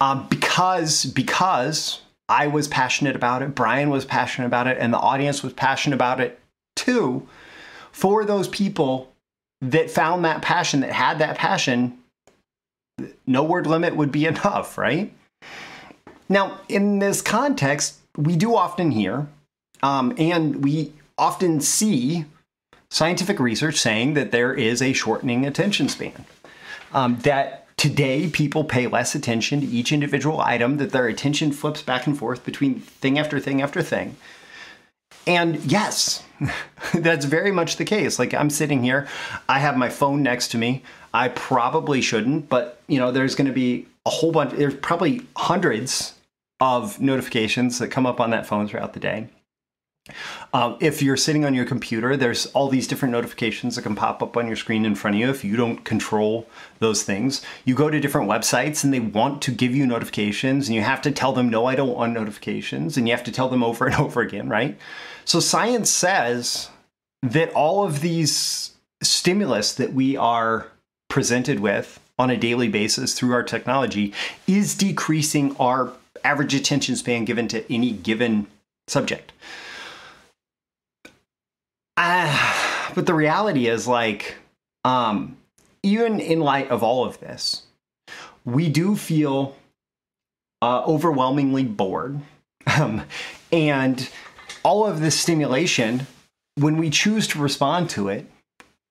um, 0.00 0.26
because 0.28 1.04
because 1.04 2.00
I 2.28 2.46
was 2.46 2.68
passionate 2.68 3.16
about 3.16 3.42
it, 3.42 3.54
Brian 3.54 3.90
was 3.90 4.04
passionate 4.04 4.46
about 4.46 4.66
it, 4.66 4.78
and 4.80 4.92
the 4.92 4.98
audience 4.98 5.42
was 5.42 5.52
passionate 5.52 5.96
about 5.96 6.20
it 6.20 6.40
too. 6.74 7.28
For 7.92 8.24
those 8.24 8.48
people 8.48 9.12
that 9.60 9.90
found 9.90 10.24
that 10.24 10.42
passion, 10.42 10.80
that 10.80 10.92
had 10.92 11.18
that 11.18 11.36
passion, 11.36 11.98
no 13.26 13.42
word 13.42 13.66
limit 13.66 13.96
would 13.96 14.12
be 14.12 14.26
enough, 14.26 14.78
right? 14.78 15.12
Now, 16.28 16.60
in 16.68 16.98
this 16.98 17.22
context, 17.22 17.98
we 18.16 18.36
do 18.36 18.56
often 18.56 18.90
hear 18.90 19.28
um, 19.82 20.14
and 20.18 20.64
we 20.64 20.92
often 21.18 21.60
see 21.60 22.24
scientific 22.90 23.40
research 23.40 23.76
saying 23.76 24.14
that 24.14 24.30
there 24.30 24.54
is 24.54 24.80
a 24.80 24.92
shortening 24.92 25.46
attention 25.46 25.88
span. 25.88 26.24
Um, 26.92 27.16
that 27.18 27.66
today 27.76 28.28
people 28.28 28.64
pay 28.64 28.86
less 28.86 29.14
attention 29.14 29.60
to 29.60 29.66
each 29.66 29.92
individual 29.92 30.40
item, 30.40 30.78
that 30.78 30.92
their 30.92 31.06
attention 31.08 31.52
flips 31.52 31.82
back 31.82 32.06
and 32.06 32.16
forth 32.16 32.44
between 32.44 32.80
thing 32.80 33.18
after 33.18 33.38
thing 33.40 33.60
after 33.60 33.82
thing. 33.82 34.16
And 35.26 35.56
yes, 35.64 36.22
that's 36.94 37.24
very 37.24 37.50
much 37.50 37.76
the 37.76 37.84
case. 37.84 38.18
Like 38.18 38.32
I'm 38.32 38.50
sitting 38.50 38.82
here, 38.82 39.08
I 39.48 39.58
have 39.58 39.76
my 39.76 39.88
phone 39.88 40.22
next 40.22 40.48
to 40.48 40.58
me. 40.58 40.82
I 41.12 41.28
probably 41.28 42.00
shouldn't, 42.00 42.48
but 42.48 42.80
you 42.86 42.98
know, 42.98 43.10
there's 43.10 43.34
going 43.34 43.48
to 43.48 43.52
be 43.52 43.86
a 44.04 44.10
whole 44.10 44.32
bunch, 44.32 44.52
there's 44.52 44.74
probably 44.74 45.22
hundreds 45.36 46.14
of 46.60 47.00
notifications 47.00 47.78
that 47.78 47.88
come 47.88 48.06
up 48.06 48.20
on 48.20 48.30
that 48.30 48.46
phone 48.46 48.68
throughout 48.68 48.92
the 48.92 49.00
day. 49.00 49.28
Um, 50.52 50.76
if 50.80 51.02
you're 51.02 51.16
sitting 51.16 51.44
on 51.44 51.54
your 51.54 51.64
computer, 51.64 52.16
there's 52.16 52.46
all 52.46 52.68
these 52.68 52.86
different 52.86 53.12
notifications 53.12 53.76
that 53.76 53.82
can 53.82 53.96
pop 53.96 54.22
up 54.22 54.36
on 54.36 54.46
your 54.46 54.56
screen 54.56 54.84
in 54.84 54.94
front 54.94 55.16
of 55.16 55.20
you 55.20 55.30
if 55.30 55.44
you 55.44 55.56
don't 55.56 55.84
control 55.84 56.48
those 56.78 57.02
things. 57.02 57.42
You 57.64 57.74
go 57.74 57.90
to 57.90 58.00
different 58.00 58.30
websites 58.30 58.84
and 58.84 58.92
they 58.92 59.00
want 59.00 59.42
to 59.42 59.50
give 59.50 59.74
you 59.74 59.86
notifications, 59.86 60.68
and 60.68 60.74
you 60.74 60.82
have 60.82 61.02
to 61.02 61.10
tell 61.10 61.32
them, 61.32 61.48
no, 61.48 61.66
I 61.66 61.74
don't 61.74 61.94
want 61.94 62.12
notifications, 62.12 62.96
and 62.96 63.08
you 63.08 63.14
have 63.14 63.24
to 63.24 63.32
tell 63.32 63.48
them 63.48 63.64
over 63.64 63.86
and 63.86 63.96
over 63.96 64.20
again, 64.20 64.48
right? 64.48 64.78
So, 65.24 65.40
science 65.40 65.90
says 65.90 66.70
that 67.22 67.52
all 67.52 67.84
of 67.84 68.00
these 68.00 68.72
stimulus 69.02 69.74
that 69.74 69.92
we 69.92 70.16
are 70.16 70.68
presented 71.08 71.60
with 71.60 72.00
on 72.18 72.30
a 72.30 72.36
daily 72.36 72.68
basis 72.68 73.14
through 73.14 73.32
our 73.32 73.42
technology 73.42 74.12
is 74.46 74.74
decreasing 74.74 75.54
our 75.56 75.92
average 76.24 76.54
attention 76.54 76.96
span 76.96 77.24
given 77.24 77.46
to 77.48 77.72
any 77.72 77.92
given 77.92 78.46
subject. 78.86 79.32
Uh, 81.96 82.90
but 82.94 83.06
the 83.06 83.14
reality 83.14 83.68
is 83.68 83.86
like, 83.86 84.36
um, 84.84 85.36
even 85.82 86.20
in 86.20 86.40
light 86.40 86.70
of 86.70 86.82
all 86.82 87.04
of 87.04 87.18
this, 87.20 87.62
we 88.44 88.68
do 88.68 88.96
feel 88.96 89.56
uh, 90.62 90.82
overwhelmingly 90.84 91.64
bored. 91.64 92.20
Um, 92.78 93.04
and 93.52 94.08
all 94.64 94.86
of 94.86 95.00
this 95.00 95.18
stimulation, 95.18 96.06
when 96.56 96.76
we 96.78 96.90
choose 96.90 97.28
to 97.28 97.38
respond 97.38 97.88
to 97.90 98.08
it, 98.08 98.26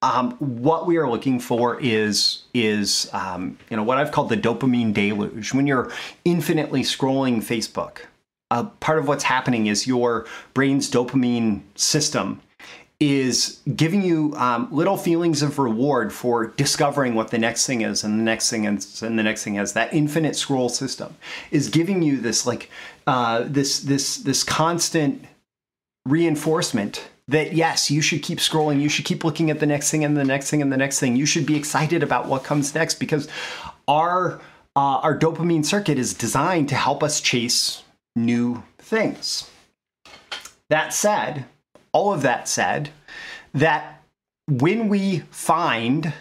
um, 0.01 0.31
what 0.33 0.85
we 0.85 0.97
are 0.97 1.09
looking 1.09 1.39
for 1.39 1.79
is 1.81 2.43
is 2.53 3.09
um, 3.11 3.57
you 3.69 3.77
know 3.77 3.83
what 3.83 3.97
I've 3.97 4.11
called 4.11 4.29
the 4.29 4.37
dopamine 4.37 4.93
deluge. 4.93 5.53
When 5.53 5.67
you're 5.67 5.91
infinitely 6.23 6.83
scrolling 6.83 7.37
Facebook, 7.37 8.05
uh, 8.51 8.63
part 8.79 8.99
of 8.99 9.07
what's 9.07 9.23
happening 9.23 9.67
is 9.67 9.87
your 9.87 10.25
brain's 10.53 10.89
dopamine 10.89 11.61
system 11.75 12.41
is 12.99 13.59
giving 13.75 14.01
you 14.01 14.33
um, 14.37 14.69
little 14.71 14.95
feelings 14.95 15.41
of 15.41 15.59
reward 15.59 16.13
for 16.13 16.47
discovering 16.47 17.13
what 17.13 17.29
the 17.29 17.37
next 17.37 17.67
thing 17.67 17.81
is 17.81 18.03
and 18.03 18.17
the 18.17 18.23
next 18.23 18.49
thing 18.49 18.65
is 18.65 19.03
and 19.03 19.19
the 19.19 19.23
next 19.23 19.43
thing 19.43 19.55
is 19.55 19.73
that 19.73 19.93
infinite 19.93 20.35
scroll 20.35 20.69
system 20.69 21.15
is 21.51 21.67
giving 21.67 22.01
you 22.01 22.17
this 22.17 22.45
like 22.45 22.69
uh, 23.05 23.43
this 23.45 23.79
this 23.81 24.17
this 24.17 24.43
constant 24.43 25.25
reinforcement 26.05 27.09
that 27.27 27.53
yes 27.53 27.89
you 27.89 28.01
should 28.01 28.23
keep 28.23 28.39
scrolling. 28.39 28.81
You 28.81 28.89
should 28.89 29.05
keep 29.05 29.23
looking 29.23 29.49
at 29.49 29.59
the 29.59 29.65
next 29.65 29.91
thing 29.91 30.03
and 30.03 30.15
the 30.15 30.23
next 30.23 30.49
thing 30.49 30.61
and 30.61 30.71
the 30.71 30.77
next 30.77 30.99
thing. 30.99 31.15
You 31.15 31.25
should 31.25 31.45
be 31.45 31.55
excited 31.55 32.03
about 32.03 32.27
what 32.27 32.43
comes 32.43 32.73
next 32.73 32.95
because 32.95 33.27
our 33.87 34.39
uh, 34.75 34.99
our 35.01 35.17
dopamine 35.17 35.65
circuit 35.65 35.97
is 35.97 36.13
designed 36.13 36.69
to 36.69 36.75
help 36.75 37.01
us 37.03 37.21
chase 37.21 37.83
new 38.15 38.63
things. 38.77 39.49
That 40.69 40.93
said 40.93 41.45
all 41.95 42.13
of 42.13 42.23
that 42.23 42.49
said, 42.49 42.89
that 43.53 44.03
when 44.49 44.89
we 44.89 45.19
find 45.31 46.11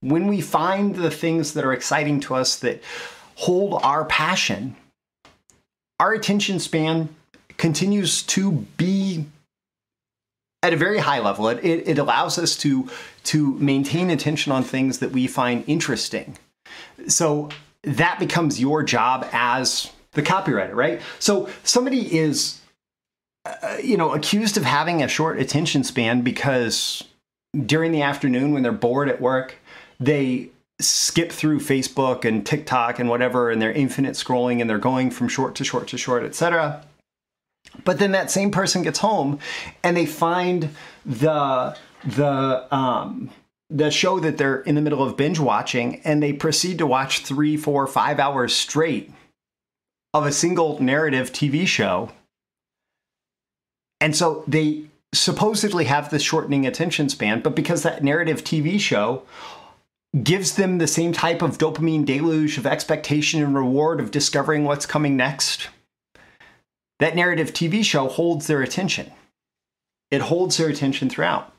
when 0.00 0.26
we 0.26 0.40
find 0.40 0.96
the 0.96 1.10
things 1.10 1.54
that 1.54 1.64
are 1.64 1.72
exciting 1.72 2.18
to 2.20 2.34
us 2.34 2.56
that 2.56 2.82
hold 3.36 3.80
our 3.82 4.04
passion, 4.04 4.76
our 6.00 6.12
attention 6.12 6.58
span 6.58 7.08
continues 7.56 8.22
to 8.24 8.66
be 8.76 9.24
at 10.62 10.72
a 10.72 10.76
very 10.76 10.98
high 10.98 11.20
level. 11.20 11.48
It, 11.48 11.64
it, 11.64 11.88
it, 11.88 11.98
allows 11.98 12.38
us 12.38 12.56
to, 12.58 12.90
to 13.24 13.52
maintain 13.54 14.10
attention 14.10 14.52
on 14.52 14.62
things 14.62 14.98
that 14.98 15.12
we 15.12 15.26
find 15.26 15.64
interesting. 15.66 16.36
So 17.08 17.48
that 17.82 18.18
becomes 18.18 18.60
your 18.60 18.82
job 18.82 19.26
as 19.32 19.90
the 20.12 20.22
copywriter, 20.22 20.74
right? 20.74 21.00
So 21.18 21.48
somebody 21.62 22.16
is 22.18 22.60
you 23.82 23.96
know, 23.96 24.12
accused 24.12 24.56
of 24.56 24.64
having 24.64 25.02
a 25.02 25.08
short 25.08 25.38
attention 25.38 25.84
span 25.84 26.22
because 26.22 27.04
during 27.64 27.92
the 27.92 28.02
afternoon 28.02 28.52
when 28.52 28.62
they're 28.62 28.72
bored 28.72 29.08
at 29.08 29.20
work, 29.20 29.56
they 29.98 30.50
skip 30.80 31.32
through 31.32 31.60
Facebook 31.60 32.24
and 32.24 32.44
TikTok 32.44 32.98
and 32.98 33.08
whatever, 33.08 33.50
and 33.50 33.60
they're 33.60 33.72
infinite 33.72 34.14
scrolling 34.14 34.60
and 34.60 34.68
they're 34.68 34.78
going 34.78 35.10
from 35.10 35.28
short 35.28 35.54
to 35.56 35.64
short 35.64 35.88
to 35.88 35.98
short, 35.98 36.22
etc. 36.24 36.84
But 37.84 37.98
then 37.98 38.12
that 38.12 38.30
same 38.30 38.50
person 38.50 38.82
gets 38.82 38.98
home 38.98 39.38
and 39.82 39.96
they 39.96 40.06
find 40.06 40.70
the 41.04 41.76
the 42.04 42.74
um, 42.74 43.30
the 43.70 43.90
show 43.90 44.20
that 44.20 44.38
they're 44.38 44.60
in 44.60 44.74
the 44.74 44.80
middle 44.80 45.02
of 45.02 45.16
binge 45.16 45.40
watching, 45.40 46.00
and 46.04 46.22
they 46.22 46.32
proceed 46.32 46.78
to 46.78 46.86
watch 46.86 47.20
three, 47.20 47.56
four, 47.56 47.86
five 47.86 48.20
hours 48.20 48.54
straight 48.54 49.12
of 50.14 50.24
a 50.24 50.32
single 50.32 50.80
narrative 50.80 51.32
TV 51.32 51.66
show. 51.66 52.10
And 54.00 54.14
so 54.14 54.44
they 54.46 54.86
supposedly 55.12 55.84
have 55.84 56.10
this 56.10 56.22
shortening 56.22 56.66
attention 56.66 57.08
span, 57.08 57.40
but 57.40 57.54
because 57.54 57.82
that 57.82 58.04
narrative 58.04 58.44
TV 58.44 58.78
show 58.78 59.22
gives 60.22 60.56
them 60.56 60.78
the 60.78 60.86
same 60.86 61.12
type 61.12 61.42
of 61.42 61.58
dopamine 61.58 62.04
deluge 62.04 62.58
of 62.58 62.66
expectation 62.66 63.42
and 63.42 63.54
reward 63.54 64.00
of 64.00 64.10
discovering 64.10 64.64
what's 64.64 64.86
coming 64.86 65.16
next, 65.16 65.68
that 66.98 67.16
narrative 67.16 67.52
TV 67.52 67.84
show 67.84 68.08
holds 68.08 68.46
their 68.46 68.62
attention. 68.62 69.10
It 70.10 70.22
holds 70.22 70.56
their 70.56 70.68
attention 70.68 71.10
throughout. 71.10 71.52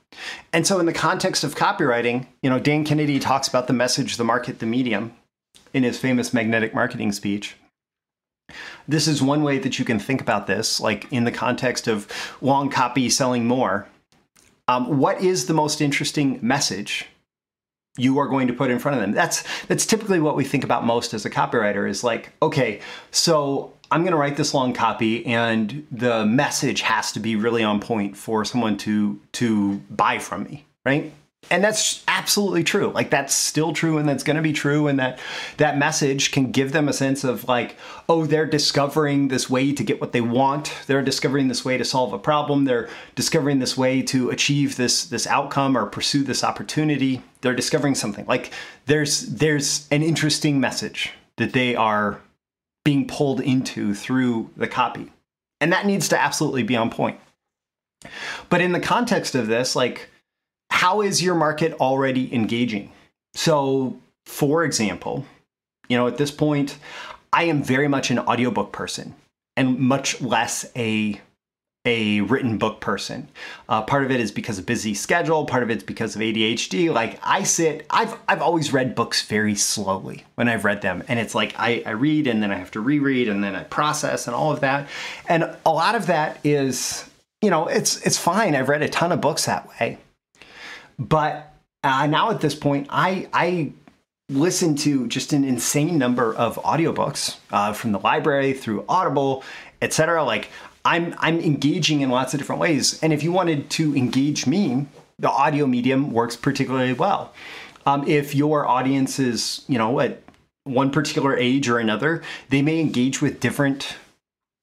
And 0.53 0.65
so, 0.65 0.79
in 0.79 0.85
the 0.85 0.93
context 0.93 1.43
of 1.43 1.55
copywriting, 1.55 2.27
you 2.41 2.49
know, 2.49 2.59
Dan 2.59 2.85
Kennedy 2.85 3.19
talks 3.19 3.47
about 3.47 3.67
the 3.67 3.73
message, 3.73 4.15
the 4.15 4.23
market, 4.23 4.59
the 4.59 4.65
medium 4.65 5.13
in 5.73 5.83
his 5.83 5.99
famous 5.99 6.33
magnetic 6.33 6.73
marketing 6.73 7.11
speech. 7.11 7.57
This 8.87 9.07
is 9.07 9.21
one 9.21 9.43
way 9.43 9.59
that 9.59 9.77
you 9.77 9.85
can 9.85 9.99
think 9.99 10.21
about 10.21 10.47
this, 10.47 10.79
like 10.79 11.11
in 11.11 11.25
the 11.25 11.31
context 11.31 11.87
of 11.87 12.07
long 12.41 12.69
copy 12.69 13.09
selling 13.09 13.45
more. 13.45 13.87
Um, 14.67 14.97
what 14.97 15.21
is 15.21 15.45
the 15.45 15.53
most 15.53 15.81
interesting 15.81 16.39
message 16.41 17.05
you 17.97 18.19
are 18.19 18.27
going 18.27 18.47
to 18.47 18.53
put 18.53 18.69
in 18.69 18.79
front 18.79 18.95
of 18.95 19.01
them? 19.01 19.11
That's 19.11 19.43
that's 19.65 19.85
typically 19.85 20.19
what 20.19 20.35
we 20.35 20.43
think 20.43 20.63
about 20.63 20.85
most 20.85 21.13
as 21.13 21.25
a 21.25 21.29
copywriter. 21.29 21.89
Is 21.89 22.03
like, 22.03 22.31
okay, 22.41 22.81
so 23.11 23.73
I'm 23.91 24.01
going 24.01 24.11
to 24.11 24.17
write 24.17 24.37
this 24.37 24.53
long 24.53 24.73
copy, 24.73 25.25
and 25.25 25.85
the 25.91 26.25
message 26.25 26.81
has 26.81 27.11
to 27.13 27.19
be 27.19 27.35
really 27.35 27.63
on 27.63 27.79
point 27.79 28.17
for 28.17 28.45
someone 28.45 28.77
to 28.79 29.19
to 29.33 29.77
buy 29.89 30.19
from 30.19 30.43
me, 30.43 30.65
right? 30.85 31.13
And 31.49 31.63
that's 31.63 32.03
absolutely 32.07 32.63
true. 32.63 32.91
Like 32.91 33.09
that's 33.09 33.33
still 33.33 33.73
true 33.73 33.97
and 33.97 34.07
that's 34.07 34.23
going 34.23 34.35
to 34.35 34.41
be 34.41 34.53
true 34.53 34.87
and 34.87 34.99
that 34.99 35.19
that 35.57 35.77
message 35.77 36.31
can 36.31 36.51
give 36.51 36.71
them 36.71 36.87
a 36.87 36.93
sense 36.93 37.23
of 37.23 37.47
like 37.47 37.77
oh 38.09 38.25
they're 38.25 38.45
discovering 38.45 39.27
this 39.27 39.49
way 39.49 39.73
to 39.73 39.83
get 39.83 40.01
what 40.01 40.11
they 40.11 40.21
want. 40.21 40.73
They're 40.87 41.01
discovering 41.01 41.47
this 41.47 41.63
way 41.63 41.77
to 41.77 41.85
solve 41.85 42.13
a 42.13 42.19
problem. 42.19 42.65
They're 42.65 42.89
discovering 43.15 43.59
this 43.59 43.77
way 43.77 44.01
to 44.03 44.29
achieve 44.29 44.75
this 44.75 45.05
this 45.05 45.27
outcome 45.27 45.77
or 45.77 45.85
pursue 45.85 46.23
this 46.23 46.43
opportunity. 46.43 47.21
They're 47.41 47.55
discovering 47.55 47.95
something. 47.95 48.25
Like 48.25 48.51
there's 48.85 49.21
there's 49.27 49.87
an 49.91 50.03
interesting 50.03 50.59
message 50.59 51.11
that 51.37 51.53
they 51.53 51.75
are 51.75 52.21
being 52.83 53.07
pulled 53.07 53.41
into 53.41 53.93
through 53.93 54.49
the 54.55 54.67
copy. 54.67 55.11
And 55.59 55.73
that 55.73 55.85
needs 55.85 56.07
to 56.09 56.19
absolutely 56.19 56.63
be 56.63 56.75
on 56.75 56.89
point. 56.89 57.19
But 58.49 58.61
in 58.61 58.71
the 58.71 58.79
context 58.79 59.35
of 59.35 59.47
this 59.47 59.75
like 59.75 60.09
how 60.69 61.01
is 61.01 61.21
your 61.21 61.35
market 61.35 61.73
already 61.73 62.33
engaging? 62.33 62.91
So, 63.33 63.99
for 64.25 64.63
example, 64.63 65.25
you 65.87 65.97
know, 65.97 66.07
at 66.07 66.17
this 66.17 66.31
point, 66.31 66.77
I 67.31 67.43
am 67.43 67.63
very 67.63 67.87
much 67.87 68.11
an 68.11 68.19
audiobook 68.19 68.71
person 68.71 69.15
and 69.55 69.79
much 69.79 70.21
less 70.21 70.65
a 70.75 71.21
a 71.87 72.19
written 72.21 72.57
book 72.57 72.81
person. 72.81 73.29
Uh, 73.69 73.81
part 73.81 74.03
of 74.03 74.11
it 74.11 74.19
is 74.19 74.29
because 74.31 74.59
of 74.59 74.65
busy 74.65 74.93
schedule. 74.93 75.45
Part 75.45 75.63
of 75.63 75.69
it's 75.69 75.83
because 75.83 76.15
of 76.15 76.21
ADHD. 76.21 76.93
Like 76.93 77.17
I 77.23 77.43
sit, 77.43 77.85
I've 77.89 78.19
I've 78.27 78.41
always 78.41 78.73
read 78.73 78.93
books 78.93 79.25
very 79.25 79.55
slowly 79.55 80.25
when 80.35 80.49
I've 80.49 80.65
read 80.65 80.81
them, 80.81 81.03
and 81.07 81.17
it's 81.17 81.33
like 81.33 81.55
I, 81.57 81.81
I 81.85 81.91
read 81.91 82.27
and 82.27 82.43
then 82.43 82.51
I 82.51 82.57
have 82.57 82.71
to 82.71 82.81
reread 82.81 83.29
and 83.29 83.43
then 83.43 83.55
I 83.55 83.63
process 83.63 84.27
and 84.27 84.35
all 84.35 84.51
of 84.51 84.59
that, 84.59 84.87
and 85.27 85.55
a 85.65 85.71
lot 85.71 85.95
of 85.95 86.07
that 86.07 86.39
is 86.43 87.09
you 87.41 87.49
know 87.49 87.67
it's 87.67 88.05
it's 88.05 88.17
fine. 88.17 88.53
I've 88.53 88.69
read 88.69 88.81
a 88.81 88.89
ton 88.89 89.11
of 89.13 89.21
books 89.21 89.45
that 89.45 89.69
way, 89.79 89.97
but 90.99 91.53
uh, 91.83 92.07
now 92.07 92.31
at 92.31 92.41
this 92.41 92.55
point, 92.55 92.87
I 92.89 93.29
I 93.33 93.71
listen 94.29 94.75
to 94.75 95.07
just 95.07 95.31
an 95.31 95.43
insane 95.43 95.97
number 95.97 96.33
of 96.35 96.57
audiobooks 96.57 97.37
uh, 97.51 97.71
from 97.73 97.93
the 97.93 97.99
library 97.99 98.53
through 98.53 98.83
Audible, 98.89 99.43
etc. 99.81 100.23
Like 100.23 100.49
I'm 100.83 101.15
I'm 101.19 101.39
engaging 101.39 102.01
in 102.01 102.09
lots 102.09 102.33
of 102.33 102.39
different 102.39 102.61
ways, 102.61 103.01
and 103.01 103.13
if 103.13 103.23
you 103.23 103.31
wanted 103.31 103.69
to 103.71 103.95
engage 103.95 104.47
me, 104.47 104.87
the 105.19 105.29
audio 105.29 105.65
medium 105.65 106.11
works 106.11 106.35
particularly 106.35 106.93
well. 106.93 107.33
Um, 107.85 108.07
if 108.07 108.35
your 108.35 108.67
audience 108.67 109.19
is 109.19 109.63
you 109.67 109.77
know 109.77 109.99
at 109.99 110.21
one 110.63 110.91
particular 110.91 111.35
age 111.37 111.69
or 111.69 111.79
another, 111.79 112.21
they 112.49 112.61
may 112.61 112.81
engage 112.81 113.21
with 113.21 113.39
different 113.39 113.95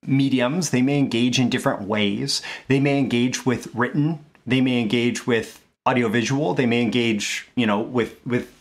mediums. 0.07 0.71
They 0.71 0.83
may 0.83 0.99
engage 0.99 1.39
in 1.39 1.49
different 1.49 1.83
ways. 1.83 2.43
They 2.69 2.81
may 2.81 2.99
engage 2.99 3.47
with 3.47 3.75
written. 3.75 4.25
They 4.47 4.61
may 4.61 4.79
engage 4.81 5.27
with 5.27 5.64
audiovisual. 5.87 6.55
They 6.55 6.67
may 6.67 6.83
engage, 6.83 7.49
you 7.55 7.67
know, 7.67 7.81
with 7.81 8.25
with 8.27 8.53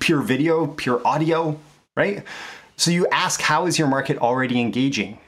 pure 0.00 0.22
video, 0.22 0.66
pure 0.66 1.00
audio, 1.06 1.58
right? 1.96 2.24
So 2.76 2.90
you 2.90 3.06
ask, 3.08 3.40
how 3.40 3.66
is 3.66 3.78
your 3.78 3.88
market 3.88 4.18
already 4.18 4.60
engaging? 4.60 5.18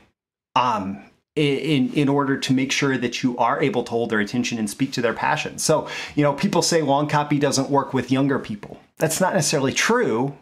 Um, 0.56 1.04
in 1.36 1.92
in 1.94 2.08
order 2.08 2.36
to 2.38 2.52
make 2.52 2.70
sure 2.70 2.96
that 2.96 3.22
you 3.22 3.36
are 3.38 3.60
able 3.60 3.82
to 3.84 3.90
hold 3.90 4.10
their 4.10 4.20
attention 4.20 4.58
and 4.58 4.70
speak 4.70 4.92
to 4.92 5.02
their 5.02 5.14
passion. 5.14 5.58
So, 5.58 5.88
you 6.14 6.22
know, 6.22 6.32
people 6.32 6.62
say 6.62 6.80
long 6.80 7.08
copy 7.08 7.38
doesn't 7.38 7.70
work 7.70 7.92
with 7.92 8.12
younger 8.12 8.38
people. 8.38 8.80
That's 8.98 9.20
not 9.20 9.34
necessarily 9.34 9.72
true, 9.72 10.36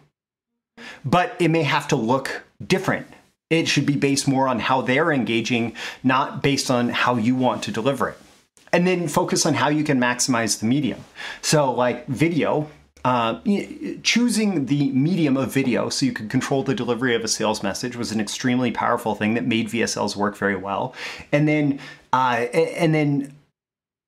but 1.05 1.35
it 1.39 1.49
may 1.49 1.63
have 1.63 1.89
to 1.89 1.97
look 1.97 2.43
different. 2.65 3.07
It 3.49 3.69
should 3.69 3.87
be 3.87 3.97
based 3.97 4.29
more 4.29 4.49
on 4.49 4.61
how 4.61 4.83
they're 4.83 5.13
engaging, 5.13 5.75
not 6.03 6.43
based 6.43 6.71
on 6.71 6.91
how 6.91 7.17
you 7.17 7.35
want 7.35 7.63
to 7.65 7.71
deliver 7.71 8.09
it 8.09 8.19
and 8.73 8.87
then 8.87 9.09
focus 9.09 9.45
on 9.47 9.55
how 9.55 9.69
you 9.69 9.85
can 9.85 10.01
maximize 10.01 10.61
the 10.61 10.67
medium. 10.67 11.05
So, 11.43 11.73
like 11.73 12.07
video, 12.07 12.69
uh, 13.05 13.41
choosing 14.03 14.67
the 14.67 14.91
medium 14.93 15.37
of 15.37 15.53
video 15.53 15.89
so 15.89 16.07
you 16.07 16.13
could 16.13 16.31
control 16.31 16.63
the 16.63 16.75
delivery 16.75 17.15
of 17.15 17.25
a 17.25 17.29
sales 17.29 17.63
message 17.63 17.97
was 17.97 18.13
an 18.13 18.21
extremely 18.21 18.71
powerful 18.71 19.15
thing 19.15 19.35
that 19.35 19.45
made 19.45 19.69
VSLs 19.69 20.15
work 20.15 20.37
very 20.37 20.57
well. 20.57 20.95
And 21.33 21.49
then, 21.49 21.81
uh, 22.13 22.47
and 22.55 22.95
then 22.95 23.35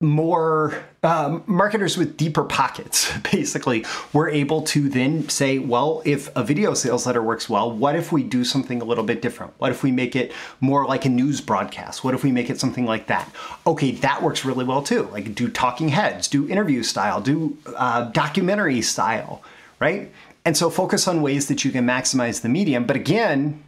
more 0.01 0.85
um, 1.05 1.45
marketers 1.47 1.97
with 1.97 2.17
deeper 2.17 2.45
pockets 2.45 3.17
basically 3.33 3.85
were 4.13 4.29
able 4.29 4.63
to 4.63 4.89
then 4.89 5.29
say 5.29 5.59
well 5.59 6.03
if 6.05 6.35
a 6.35 6.43
video 6.43 6.75
sales 6.75 7.07
letter 7.07 7.23
works 7.23 7.49
well 7.49 7.71
what 7.71 7.95
if 7.95 8.11
we 8.11 8.23
do 8.23 8.45
something 8.45 8.81
a 8.81 8.85
little 8.85 9.05
bit 9.05 9.23
different? 9.23 9.53
What 9.59 9.71
if 9.71 9.83
we 9.83 9.93
make 9.93 10.17
it 10.17 10.33
more 10.61 10.87
like 10.87 11.05
a 11.05 11.09
news 11.09 11.41
broadcast? 11.41 12.03
What 12.03 12.15
if 12.15 12.25
we 12.25 12.33
make 12.33 12.51
it 12.51 12.59
something 12.59 12.87
like 12.87 13.07
that? 13.09 13.31
Okay 13.67 13.93
that 13.93 14.23
works 14.23 14.45
really 14.45 14.65
well 14.65 14.83
too. 14.83 15.09
Like 15.13 15.35
do 15.35 15.49
talking 15.49 15.91
heads 15.91 16.27
do 16.29 16.49
interview 16.49 16.83
style 16.83 17.21
do 17.21 17.57
uh, 17.77 18.05
documentary 18.11 18.81
style 18.83 19.43
right? 19.81 20.11
And 20.47 20.57
so 20.57 20.71
focus 20.71 21.07
on 21.09 21.23
ways 21.23 21.49
that 21.49 21.65
you 21.65 21.71
can 21.71 21.87
maximize 21.87 22.41
the 22.43 22.49
medium. 22.49 22.87
But 22.87 22.97
again 22.97 23.63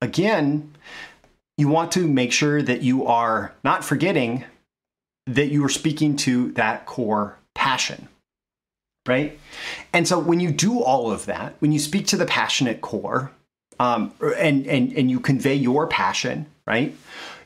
again 0.00 0.72
you 1.58 1.68
want 1.68 1.92
to 1.92 2.06
make 2.06 2.32
sure 2.32 2.62
that 2.62 2.82
you 2.82 3.06
are 3.06 3.52
not 3.62 3.84
forgetting 3.84 4.44
that 5.34 5.48
you 5.48 5.64
are 5.64 5.70
speaking 5.70 6.16
to 6.16 6.52
that 6.52 6.86
core 6.86 7.36
passion 7.54 8.08
right? 9.08 9.38
And 9.94 10.06
so 10.06 10.18
when 10.18 10.40
you 10.40 10.50
do 10.50 10.80
all 10.82 11.10
of 11.10 11.26
that 11.26 11.54
when 11.60 11.72
you 11.72 11.78
speak 11.78 12.06
to 12.08 12.16
the 12.16 12.26
passionate 12.26 12.80
core 12.80 13.32
um, 13.78 14.12
and 14.36 14.66
and 14.66 14.92
and 14.92 15.10
you 15.10 15.20
convey 15.20 15.54
your 15.54 15.86
passion 15.86 16.46
right 16.66 16.94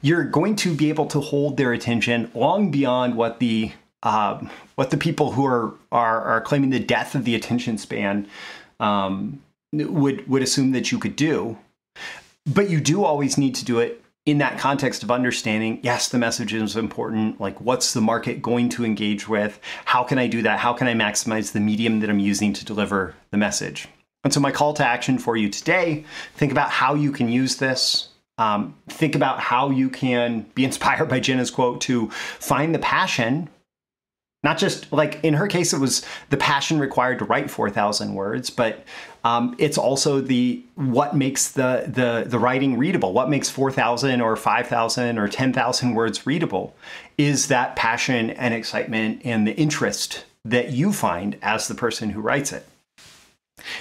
you're 0.03 0.25
going 0.25 0.55
to 0.55 0.75
be 0.75 0.91
able 0.91 1.07
to 1.07 1.21
hold 1.21 1.57
their 1.57 1.73
attention 1.73 2.31
long 2.35 2.71
beyond 2.71 3.17
what 3.17 3.41
the 3.41 3.73
um, 4.03 4.51
what 4.75 4.91
the 4.91 4.99
people 4.99 5.33
who 5.33 5.47
are, 5.47 5.73
are 5.91 6.21
are 6.23 6.41
claiming 6.43 6.71
the 6.71 6.79
death 6.79 7.15
of 7.15 7.25
the 7.25 7.35
attention 7.35 7.79
span 7.79 8.29
um, 8.81 9.43
would 9.73 10.29
would 10.29 10.43
assume 10.43 10.73
that 10.73 10.93
you 10.93 10.99
could 10.99 11.17
do. 11.17 11.57
But 12.47 12.69
you 12.69 12.81
do 12.81 13.05
always 13.05 13.39
need 13.39 13.55
to 13.55 13.65
do 13.65 13.79
it 13.79 14.04
in 14.27 14.39
that 14.39 14.59
context 14.59 15.03
of 15.03 15.11
understanding, 15.11 15.79
yes, 15.83 16.09
the 16.09 16.19
message 16.19 16.55
is 16.55 16.77
important. 16.77 17.41
Like, 17.41 17.61
what's 17.61 17.93
the 17.93 18.01
market 18.01 18.41
going 18.41 18.71
to 18.71 18.85
engage 18.85 19.29
with? 19.29 19.61
How 19.85 20.03
can 20.03 20.19
I 20.19 20.27
do 20.27 20.41
that? 20.43 20.59
How 20.59 20.73
can 20.73 20.87
I 20.87 20.95
maximize 20.95 21.53
the 21.53 21.61
medium 21.61 22.01
that 22.01 22.09
I'm 22.09 22.19
using 22.19 22.53
to 22.55 22.65
deliver 22.65 23.15
the 23.31 23.37
message? 23.37 23.87
And 24.23 24.33
so, 24.33 24.41
my 24.41 24.51
call 24.51 24.73
to 24.75 24.87
action 24.87 25.19
for 25.19 25.37
you 25.37 25.51
today 25.51 26.05
think 26.35 26.51
about 26.53 26.71
how 26.71 26.95
you 26.95 27.13
can 27.13 27.29
use 27.29 27.57
this. 27.57 28.09
Um, 28.37 28.75
think 28.89 29.15
about 29.15 29.39
how 29.39 29.71
you 29.71 29.91
can 29.91 30.47
be 30.55 30.65
inspired 30.71 31.09
by 31.09 31.21
Jenna's 31.21 31.51
quote 31.51 31.83
to 31.83 32.11
find 32.11 32.75
the 32.75 32.79
passion 32.79 33.51
not 34.45 34.59
just 34.59 34.93
like 34.93 35.19
in 35.25 35.35
her 35.35 35.49
case, 35.49 35.73
it 35.73 35.81
was 35.81 36.05
the 36.29 36.37
passion 36.37 36.79
required 36.79 37.19
to 37.19 37.25
write 37.25 37.51
4,000 37.51 38.15
words, 38.15 38.51
but 38.51 38.85
um, 39.25 39.57
it's 39.59 39.79
also 39.79 40.21
the 40.21 40.63
what 40.75 41.17
makes 41.17 41.51
the, 41.53 41.85
the, 41.89 42.29
the 42.29 42.39
writing 42.39 42.77
readable. 42.77 43.15
What 43.15 43.31
makes 43.31 43.49
4,000 43.49 44.21
or 44.21 44.37
5,000 44.37 45.19
or 45.19 45.29
10,000 45.29 45.95
words 45.95 46.27
readable 46.27 46.77
is 47.17 47.49
that 47.49 47.75
passion 47.75 48.31
and 48.31 48.53
excitement 48.53 49.23
and 49.25 49.47
the 49.47 49.57
interest 49.57 50.27
that 50.45 50.71
you 50.71 50.93
find 50.93 51.39
as 51.41 51.67
the 51.67 51.75
person 51.75 52.11
who 52.11 52.21
writes 52.21 52.53
it. 52.53 52.67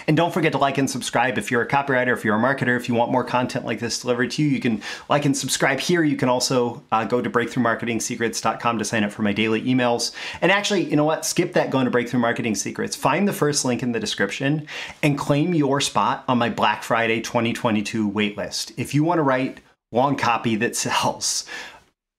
And 0.07 0.15
don't 0.15 0.33
forget 0.33 0.51
to 0.51 0.57
like 0.57 0.77
and 0.77 0.89
subscribe 0.89 1.37
if 1.37 1.49
you're 1.49 1.61
a 1.61 1.67
copywriter, 1.67 2.13
if 2.13 2.23
you're 2.23 2.35
a 2.35 2.39
marketer, 2.39 2.75
if 2.75 2.87
you 2.87 2.95
want 2.95 3.11
more 3.11 3.23
content 3.23 3.65
like 3.65 3.79
this 3.79 3.99
delivered 3.99 4.31
to 4.31 4.43
you, 4.43 4.49
you 4.49 4.59
can 4.59 4.81
like 5.09 5.25
and 5.25 5.35
subscribe 5.35 5.79
here. 5.79 6.03
You 6.03 6.17
can 6.17 6.29
also 6.29 6.83
uh, 6.91 7.05
go 7.05 7.21
to 7.21 7.29
breakthroughmarketingsecrets.com 7.29 8.79
to 8.79 8.85
sign 8.85 9.03
up 9.03 9.11
for 9.11 9.21
my 9.21 9.33
daily 9.33 9.61
emails. 9.61 10.13
And 10.41 10.51
actually, 10.51 10.83
you 10.83 10.95
know 10.95 11.05
what? 11.05 11.25
Skip 11.25 11.53
that 11.53 11.69
going 11.69 11.85
to 11.85 11.91
Breakthrough 11.91 12.19
Marketing 12.19 12.55
Secrets. 12.55 12.95
Find 12.95 13.27
the 13.27 13.33
first 13.33 13.65
link 13.65 13.83
in 13.83 13.91
the 13.91 13.99
description 13.99 14.67
and 15.01 15.17
claim 15.17 15.53
your 15.53 15.81
spot 15.81 16.23
on 16.27 16.37
my 16.37 16.49
Black 16.49 16.83
Friday 16.83 17.21
2022 17.21 18.09
waitlist. 18.09 18.73
If 18.77 18.93
you 18.93 19.03
want 19.03 19.19
to 19.19 19.23
write 19.23 19.59
long 19.91 20.15
copy 20.15 20.55
that 20.57 20.75
sells, 20.75 21.45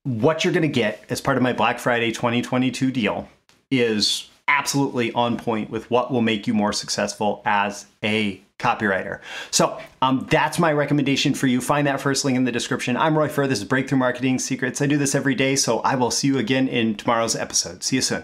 what 0.03 0.43
you're 0.43 0.53
going 0.53 0.61
to 0.61 0.67
get 0.67 1.03
as 1.09 1.21
part 1.21 1.37
of 1.37 1.43
my 1.43 1.53
Black 1.53 1.79
Friday 1.79 2.11
2022 2.11 2.91
deal 2.91 3.29
is 3.71 4.29
absolutely 4.47 5.11
on 5.13 5.37
point 5.37 5.69
with 5.69 5.89
what 5.89 6.11
will 6.11 6.21
make 6.21 6.47
you 6.47 6.53
more 6.53 6.73
successful 6.73 7.41
as 7.45 7.85
a 8.03 8.41
copywriter. 8.59 9.19
So 9.51 9.79
um, 10.01 10.27
that's 10.29 10.59
my 10.59 10.71
recommendation 10.71 11.33
for 11.33 11.47
you. 11.47 11.61
Find 11.61 11.87
that 11.87 11.99
first 11.99 12.23
link 12.23 12.37
in 12.37 12.45
the 12.45 12.51
description. 12.51 12.95
I'm 12.95 13.17
Roy 13.17 13.27
Furr. 13.27 13.47
This 13.47 13.59
is 13.59 13.65
Breakthrough 13.65 13.97
Marketing 13.97 14.39
Secrets. 14.39 14.81
I 14.81 14.85
do 14.85 14.97
this 14.97 15.15
every 15.15 15.35
day, 15.35 15.55
so 15.55 15.79
I 15.79 15.95
will 15.95 16.11
see 16.11 16.27
you 16.27 16.37
again 16.37 16.67
in 16.67 16.95
tomorrow's 16.95 17.35
episode. 17.35 17.83
See 17.83 17.97
you 17.97 18.01
soon. 18.01 18.23